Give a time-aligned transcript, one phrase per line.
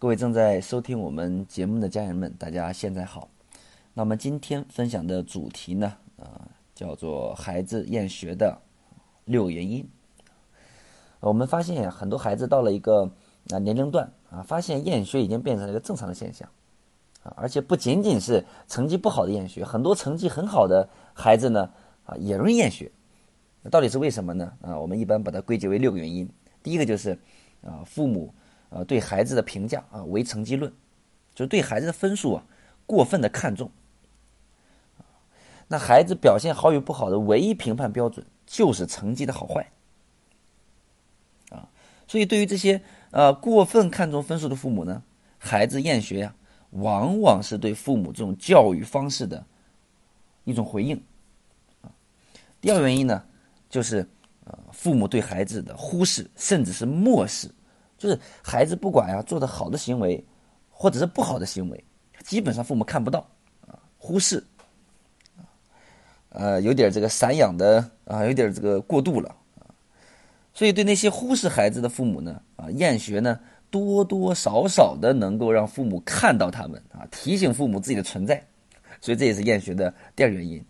[0.00, 3.28] 各位正在收听我们节目的家人们，大家现在好。
[3.92, 6.26] 那么今天分享的主题呢，呃，
[6.74, 8.58] 叫做孩子厌学的
[9.26, 9.86] 六个原因。
[11.20, 13.12] 我们发现很多孩子到了一个
[13.50, 16.48] 啊年龄段啊，发现厌学已经变成了一个正常的现象
[17.22, 21.70] 啊，而且不仅仅是成绩不好的厌学，很多成绩很好的孩子呢
[22.06, 22.90] 啊也容易厌学。
[23.60, 24.50] 那到底是为什么呢？
[24.62, 26.26] 啊，我们一般把它归结为六个原因。
[26.62, 27.18] 第一个就是
[27.62, 28.32] 啊，父母。
[28.70, 30.72] 呃，对孩子的评价啊，为成绩论，
[31.34, 32.44] 就是对孩子的分数啊，
[32.86, 33.70] 过分的看重。
[35.66, 39.70] 那孩子表现好与不好的唯一评判标准就是成绩的好坏。
[41.50, 41.68] 啊，
[42.06, 45.02] 所以对于这些呃过分看重分数的父母呢，
[45.38, 46.34] 孩子厌学呀，
[46.70, 49.44] 往往是对父母这种教育方式的
[50.44, 50.96] 一种回应。
[51.82, 51.90] 啊，
[52.60, 53.24] 第二个原因呢，
[53.68, 54.08] 就是
[54.44, 57.50] 呃父母对孩子的忽视甚至是漠视。
[58.00, 60.24] 就是孩子不管呀做的好的行为，
[60.70, 61.84] 或者是不好的行为，
[62.24, 63.20] 基本上父母看不到
[63.68, 64.42] 啊，忽视，
[66.30, 69.28] 呃，有点这个散养的啊，有点这个过度了
[69.58, 69.68] 啊，
[70.54, 73.38] 所以对那些忽视孩子的父母呢，啊，厌学呢，
[73.70, 78.42] 多多少少的能够让父母看到他们啊，提醒父母自己的存在，
[79.02, 80.64] 所以这也是厌学的第二原因。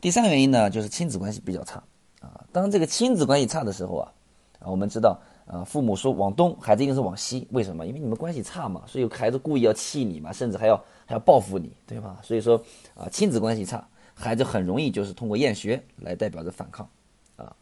[0.00, 1.80] 第三个原因呢，就是亲子关系比较差
[2.20, 4.12] 啊，当这个亲子关系差的时候啊，
[4.58, 5.16] 啊，我们知道。
[5.50, 7.84] 啊，父母说往东，孩子一定是往西，为什么？
[7.84, 12.20] 因为你们关系差嘛，所以孩子故意要气你嘛，甚至还要还要报复你，对吧？
[12.22, 12.56] 所以说
[12.94, 13.84] 啊，亲子关系差，
[14.14, 16.88] 孩子很容易就是通过厌学来代表着反抗，
[17.34, 17.52] 啊。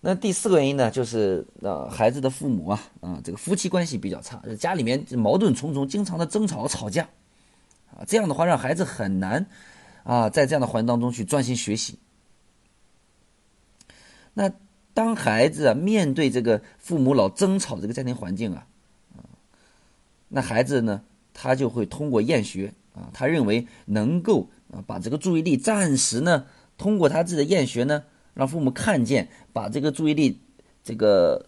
[0.00, 7.08] 那第四个原因呢，就是呃，孩子的父母啊，啊，这个夫妻关系比较差，家里面矛盾重重，经常的争吵吵架，
[7.90, 9.44] 啊，这样的话让孩子很难
[10.04, 11.98] 啊，在这样的环境当中去专心学习，
[14.34, 14.48] 那。
[14.94, 18.66] 当孩子啊面对这个父母老争吵这个家庭环境啊，
[20.28, 26.46] 那孩子呢，他就会通过厌学啊，他认为能够啊把这个注意力暂时呢，
[26.76, 30.40] 通过他自己的厌学呢，让父母看见，把这个注意力
[30.84, 31.46] 这个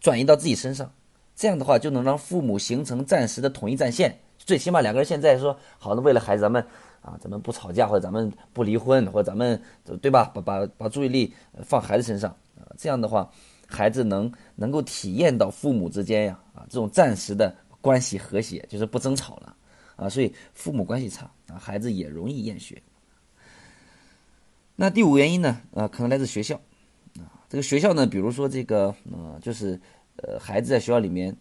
[0.00, 0.90] 转移到自己身上，
[1.36, 6.64] 这样的话就能让父母形成暂时的统一战线，最起码两个人现在说好的，为了孩子咱们
[7.02, 9.60] 啊，咱们不吵架或者咱们不离婚或者咱们
[10.00, 12.34] 对吧，把把把注意力放孩子身上。
[12.76, 13.30] 这样的话，
[13.66, 19.56] 孩子能能够体验到父母之间呀啊这种暂时的关系和谐，就是不争吵了
[19.96, 22.82] 啊，所以父母关系差啊，孩子也容易厌学。
[24.76, 26.56] 那第五原因呢啊，可能来自学校
[27.18, 29.80] 啊，这个学校呢，比如说这个呃，就是
[30.16, 31.36] 呃，孩子在学校里面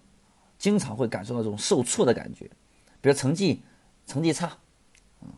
[0.57, 2.45] 经常会感受到这种受挫的感觉，
[3.01, 3.61] 比如成绩
[4.05, 4.47] 成绩差
[5.19, 5.33] 啊，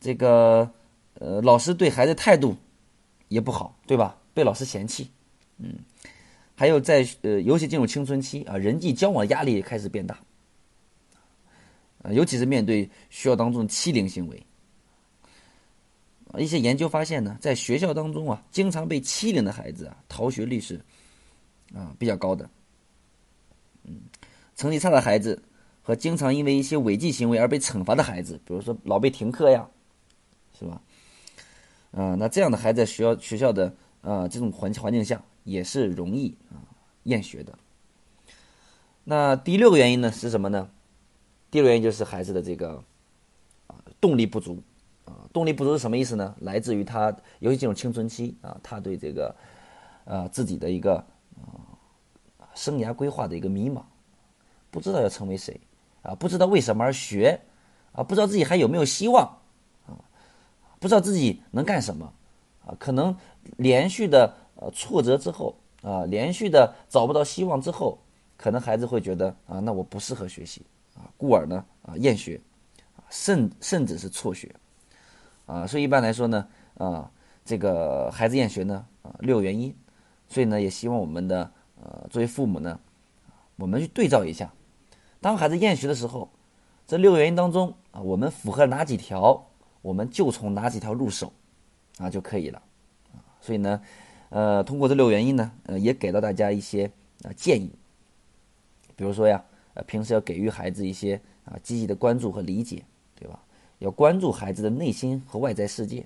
[0.00, 0.70] 这个
[1.14, 2.56] 呃，老师对孩子态度
[3.28, 4.17] 也不好，对吧？
[4.38, 5.10] 被老师嫌弃，
[5.56, 5.74] 嗯，
[6.54, 10.16] 还有在呃，尤其进入青春期啊，人际交往压力开始变大，
[12.04, 14.40] 啊，尤其是面对学校当中的欺凌行为，
[16.30, 20.80] 啊，一些研究发现呢，在学校当中啊，经常被欺凌的孩子啊，逃学率是
[21.74, 22.48] 啊比较高的，
[23.82, 24.02] 嗯，
[24.54, 25.42] 成绩差的孩子
[25.82, 29.68] 和经常因为一些违纪行为而被惩罚的孩子，比如说老被停课呀，
[30.56, 30.80] 是吧？
[31.90, 33.74] 啊，那这样的孩子在学校学校的。
[34.02, 36.60] 啊，这种环环境下也是容易啊
[37.04, 37.58] 厌学的。
[39.04, 40.68] 那第六个原因呢是什么呢？
[41.50, 42.82] 第六个原因就是孩子的这个
[43.66, 44.62] 啊动力不足
[45.06, 46.34] 啊，动力不足是什么意思呢？
[46.40, 49.34] 来自于他尤其这种青春期啊，他对这个
[50.04, 50.96] 啊自己的一个
[51.40, 51.72] 啊
[52.54, 53.82] 生涯规划的一个迷茫，
[54.70, 55.58] 不知道要成为谁
[56.02, 57.40] 啊，不知道为什么而学
[57.92, 59.24] 啊，不知道自己还有没有希望
[59.86, 59.96] 啊，
[60.78, 62.12] 不知道自己能干什么
[62.68, 63.16] 啊，可能。
[63.56, 67.98] 连续的呃挫折之后啊，连续的找不到希望之后，
[68.36, 72.38] 可能孩子会觉得啊，那我不适合学习啊，故而呢啊厌学，
[73.08, 74.54] 甚甚至是辍学
[75.46, 75.66] 啊。
[75.66, 76.46] 所以一般来说呢
[76.76, 77.10] 啊，
[77.42, 79.74] 这个孩子厌学呢啊六个原因，
[80.28, 81.50] 所以呢也希望我们的
[81.82, 82.78] 呃作为父母呢，
[83.56, 84.52] 我们去对照一下，
[85.22, 86.28] 当孩子厌学的时候，
[86.86, 89.46] 这六个原因当中啊，我们符合哪几条，
[89.80, 91.32] 我们就从哪几条入手
[91.98, 92.62] 啊就可以了。
[93.40, 93.80] 所以呢，
[94.30, 96.90] 呃，通过这六个原因呢，呃，也给到大家一些
[97.22, 97.70] 啊建议。
[98.96, 102.82] 比如说呀，呃，平时要给予孩子一些啊积极的关注和理解，
[103.14, 103.40] 对吧？
[103.78, 106.04] 要关注孩子的内心和外在世界，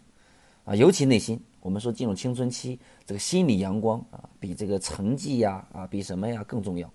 [0.64, 1.40] 啊，尤其内心。
[1.60, 6.92] 我们说进入青春期，这个心理阳光啊，比这个成绩呀啊，比什么呀更重要。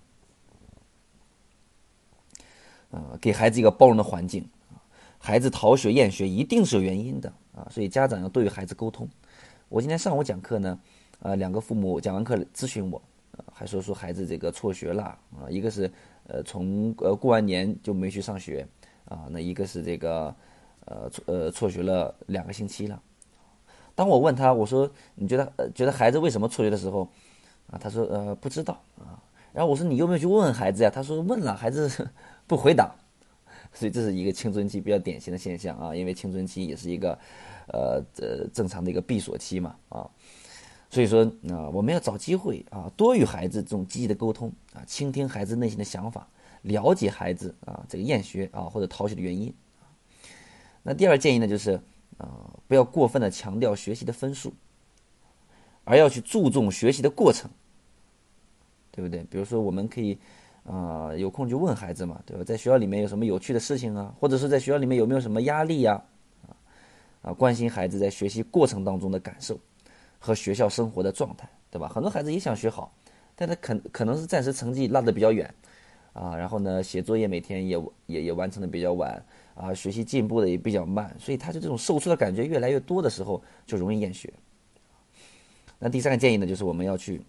[2.91, 4.47] 啊，给孩子一个包容的环境。
[5.19, 9.07] 孩子逃学厌学一定是有原因的啊，所以家长要多与孩子沟通。
[9.67, 10.79] 我今天上午讲课呢，
[11.19, 13.01] 呃，两个父母讲完课咨询我，
[13.51, 15.91] 还说说孩子这个辍学了啊，一个是
[16.27, 18.65] 呃从呃过完年就没去上学
[19.05, 20.33] 啊，那一个是这个
[20.85, 23.01] 呃辍呃辍学了两个星期了。
[23.95, 27.09] 当我问他我说你觉得觉得孩子为什么辍学的时候
[27.71, 29.19] 啊，他说呃不知道啊。
[29.51, 30.91] 然后我说你有没有去问问孩子呀？
[30.93, 32.07] 他说问了，孩子
[32.45, 32.95] 不回答。
[33.73, 37.17] 所以这是一个青春期比较典型的现象啊，因为青春期也是一个
[37.67, 40.09] 呃呃正常的一个闭锁期嘛啊。
[40.89, 46.27] 所以说啊，我们要找机会啊，多与孩子这种积极的沟通啊，倾听孩子内心的想法，
[46.61, 49.53] 了解孩子啊这个厌学啊或者逃学的原因。
[50.83, 51.73] 那第二建议呢，就是
[52.17, 54.53] 啊，不要过分的强调学习的分数，
[55.83, 57.51] 而要去注重学习的过程，
[58.91, 59.25] 对不对？
[59.29, 60.17] 比如说，我们可以
[60.67, 62.43] 啊有空就问孩子嘛，对吧？
[62.43, 65.99] 在学校里面有什么有趣的事情啊，或者是在学校里面有没有什么压力呀？
[66.47, 66.53] 啊
[67.21, 69.57] 啊，关心孩子在学习过程当中的感受。
[70.19, 71.87] 和学校生活的状态，对吧？
[71.87, 72.91] 很多孩子也想学好，
[73.35, 75.53] 但他可可能是暂时成绩落得比较远，
[76.11, 79.23] 啊，然后呢，写作业每天也也也完成的比较晚，
[79.53, 84.33] 啊，学习进步的也比较慢，所以他就这种受挫的感觉越来越多的时候，就容易厌学。
[85.77, 87.21] 那第三个建议呢，就是我们要去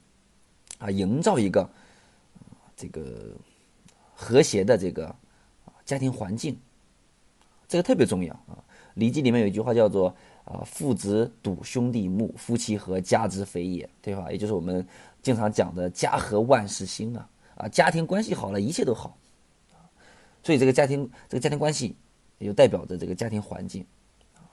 [0.78, 1.68] 啊，营造一个
[2.78, 3.34] 这个
[4.14, 5.14] 和谐的这个
[5.84, 6.56] 家庭环境，
[7.66, 8.54] 这个特别重要啊。
[8.94, 10.14] 《礼记》里面有一句话叫做。
[10.48, 14.32] 啊，父子笃，兄弟睦，夫妻和，家之肥也，对吧？
[14.32, 14.82] 也就是我们
[15.20, 19.14] 经常讲的“家和万事兴”啊，啊，家庭关系好了，一切都好，
[20.42, 21.94] 所以这个家庭，这个家庭关系，
[22.40, 23.84] 就代表着这个家庭环境。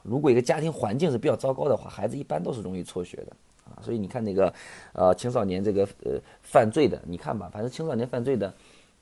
[0.04, 3.34] 如果一个家庭环境是比较糟糕的话，孩子一般都是容易辍学的
[3.66, 3.84] 啊。
[3.84, 4.54] 所以你看那个，
[4.94, 8.54] 呃，青少年这个呃犯罪的，你看吧，反正青少年犯罪的，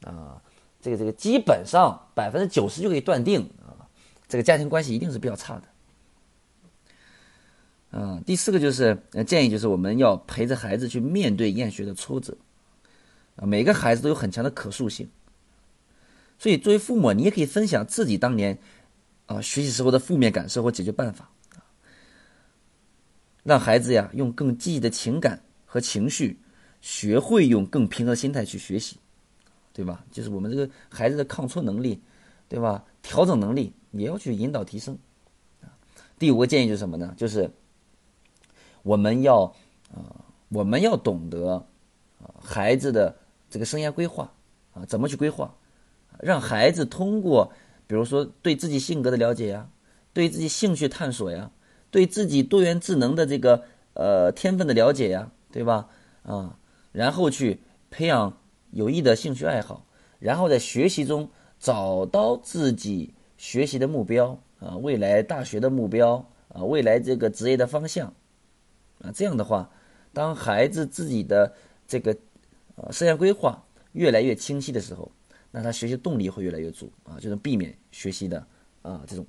[0.03, 0.41] 啊，
[0.81, 3.87] 这个这个基本上百分之九十就可以断定啊，
[4.27, 5.63] 这个家庭关系一定是比较差的。
[7.95, 12.35] 嗯，第四个就是建议就是我们要陪着孩子去面对厌学的挫折，
[13.35, 15.07] 啊，每个孩子都有很强的可塑性，
[16.39, 18.57] 所以作为父母，你也可以分享自己当年
[19.27, 21.29] 啊学习时候的负面感受或解决办法，
[23.43, 26.39] 让孩子呀用更积极的情感和情绪，
[26.81, 28.97] 学会用更平和的心态去学习，
[29.71, 30.03] 对吧？
[30.11, 32.01] 就是我们这个孩子的抗挫能力，
[32.47, 32.83] 对吧？
[33.01, 34.97] 调整能力也要去引导提升。
[36.17, 37.13] 第五个建议就是什么呢？
[37.17, 37.51] 就是。
[38.83, 39.43] 我们要，
[39.93, 41.65] 啊，我们要懂得，
[42.21, 43.17] 啊，孩子的
[43.49, 44.29] 这个生涯规划，
[44.73, 45.55] 啊，怎么去规划，
[46.19, 47.49] 让孩子通过，
[47.87, 49.69] 比如说对自己性格的了解呀，
[50.11, 51.49] 对自己兴趣探索呀，
[51.93, 53.63] 对自己多元智能的这个
[53.93, 55.87] 呃天分的了解呀，对吧？
[56.23, 56.57] 啊，
[56.91, 57.59] 然后去
[57.91, 58.35] 培养
[58.71, 59.85] 有益的兴趣爱好，
[60.17, 61.29] 然后在学习中
[61.59, 68.11] 找到自己学习的目标，啊，未来大学的目标，啊，未来这个职业的方向。
[69.03, 69.69] 啊，这样的话，
[70.13, 71.53] 当孩子自己的
[71.87, 72.17] 这个
[72.75, 75.11] 呃生涯规划越来越清晰的时候，
[75.51, 78.43] 那他学习动力会越来越足啊，就能避免学习的
[78.81, 79.23] 啊这种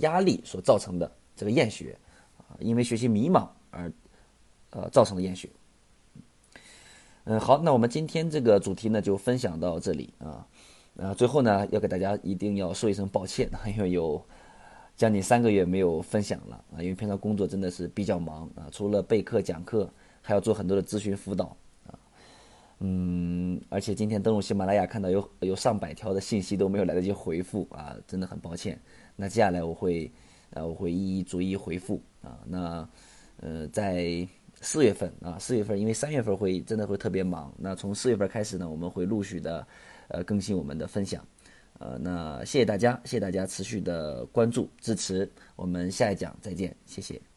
[0.00, 1.96] 压力所造成的这个厌学
[2.38, 3.92] 啊，因为学习迷茫而
[4.70, 5.48] 呃造成的厌学。
[7.24, 10.46] 嗯，好，那我们今天这个主题呢就分享到这里啊，
[10.98, 14.24] 啊，最后呢要给大家一定要说一声抱歉， 因为有。
[14.94, 19.90] 将近三个月没有分享了啊，因为平常工作真的是比较忙啊，除了备课讲课，
[20.20, 21.56] 还要做很多的咨询辅导
[21.86, 21.98] 啊，
[22.80, 28.78] 嗯，而且今天登录喜马拉雅看到有有上百条的信息都没有来得及回复啊，真的很抱歉。
[29.16, 30.12] 那接下来我会
[30.52, 32.88] 呃我会一一逐一回复啊，那
[33.38, 34.26] 呃在
[34.60, 39.66] 四月份啊四月份，因为三月份会真的会特别忙，那从四月份开始呢，我们会陆续的
[40.08, 41.24] 呃更新我们的分享。
[41.78, 47.31] 呃，那谢谢大家，谢谢大家持续的关注支持，我们下一讲再见，谢谢。